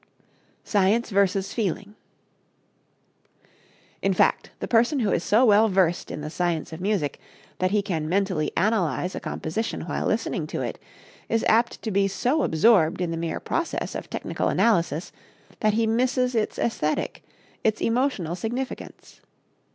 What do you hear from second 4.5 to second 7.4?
the person who is so well versed in the science of music